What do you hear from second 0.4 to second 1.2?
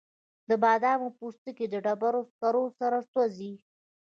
د بادامو